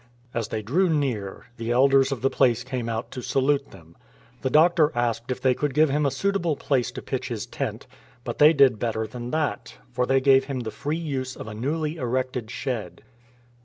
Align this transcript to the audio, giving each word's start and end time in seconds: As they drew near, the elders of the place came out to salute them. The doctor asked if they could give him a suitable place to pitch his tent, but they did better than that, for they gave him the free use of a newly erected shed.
As 0.33 0.47
they 0.47 0.63
drew 0.63 0.89
near, 0.89 1.45
the 1.57 1.69
elders 1.69 2.11
of 2.11 2.23
the 2.23 2.29
place 2.31 2.63
came 2.63 2.89
out 2.89 3.11
to 3.11 3.21
salute 3.21 3.69
them. 3.69 3.95
The 4.41 4.49
doctor 4.49 4.91
asked 4.95 5.29
if 5.29 5.39
they 5.39 5.53
could 5.53 5.75
give 5.75 5.91
him 5.91 6.07
a 6.07 6.09
suitable 6.09 6.55
place 6.55 6.89
to 6.93 7.03
pitch 7.03 7.27
his 7.27 7.45
tent, 7.45 7.85
but 8.23 8.39
they 8.39 8.51
did 8.51 8.79
better 8.79 9.05
than 9.05 9.29
that, 9.29 9.75
for 9.91 10.07
they 10.07 10.19
gave 10.19 10.45
him 10.45 10.61
the 10.61 10.71
free 10.71 10.97
use 10.97 11.35
of 11.35 11.45
a 11.47 11.53
newly 11.53 11.97
erected 11.97 12.49
shed. 12.49 13.03